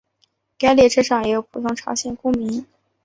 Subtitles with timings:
[0.57, 2.65] 该列车上也有普通朝鲜公民。